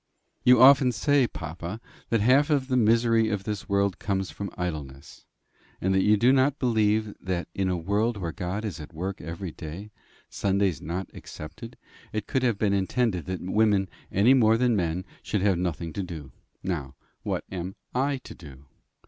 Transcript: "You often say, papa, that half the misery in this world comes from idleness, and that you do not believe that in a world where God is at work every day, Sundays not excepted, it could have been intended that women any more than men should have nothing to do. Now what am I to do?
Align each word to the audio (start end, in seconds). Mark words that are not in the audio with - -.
"You 0.43 0.59
often 0.59 0.91
say, 0.91 1.27
papa, 1.27 1.79
that 2.09 2.21
half 2.21 2.47
the 2.47 2.75
misery 2.75 3.29
in 3.29 3.37
this 3.37 3.69
world 3.69 3.99
comes 3.99 4.31
from 4.31 4.49
idleness, 4.57 5.25
and 5.79 5.93
that 5.93 6.01
you 6.01 6.17
do 6.17 6.33
not 6.33 6.57
believe 6.57 7.13
that 7.21 7.47
in 7.53 7.69
a 7.69 7.77
world 7.77 8.17
where 8.17 8.31
God 8.31 8.65
is 8.65 8.79
at 8.79 8.95
work 8.95 9.21
every 9.21 9.51
day, 9.51 9.91
Sundays 10.27 10.81
not 10.81 11.07
excepted, 11.13 11.77
it 12.13 12.25
could 12.25 12.41
have 12.41 12.57
been 12.57 12.73
intended 12.73 13.25
that 13.25 13.41
women 13.41 13.87
any 14.11 14.33
more 14.33 14.57
than 14.57 14.75
men 14.75 15.05
should 15.21 15.41
have 15.43 15.59
nothing 15.59 15.93
to 15.93 16.01
do. 16.01 16.31
Now 16.63 16.95
what 17.21 17.43
am 17.51 17.75
I 17.93 18.17
to 18.23 18.33
do? 18.33 18.65